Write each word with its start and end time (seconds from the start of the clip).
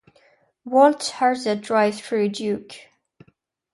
Walt 0.65 1.09
Hazzard 1.19 1.61
Drives 1.61 2.01
Through 2.01 2.29
Duke. 2.29 2.73